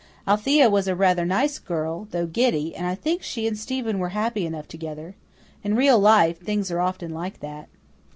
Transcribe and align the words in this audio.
Althea 0.27 0.67
was 0.67 0.87
a 0.87 0.95
rather 0.95 1.25
nice 1.25 1.59
girl, 1.59 2.07
though 2.09 2.25
giddy, 2.25 2.75
and 2.75 2.87
I 2.87 2.95
think 2.95 3.21
she 3.21 3.45
and 3.45 3.55
Stephen 3.55 3.99
were 3.99 4.09
happy 4.17 4.47
enough 4.47 4.67
together. 4.67 5.15
In 5.63 5.75
real 5.75 5.99
life 5.99 6.39
things 6.39 6.71
are 6.71 6.81
often 6.81 7.13
like 7.13 7.39
that. 7.41 7.69